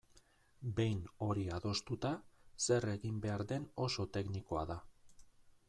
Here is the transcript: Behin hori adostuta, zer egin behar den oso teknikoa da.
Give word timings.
Behin 0.77 1.03
hori 1.25 1.43
adostuta, 1.57 2.11
zer 2.69 2.89
egin 2.95 3.21
behar 3.27 3.47
den 3.53 3.69
oso 3.89 4.07
teknikoa 4.19 4.65
da. 4.73 4.83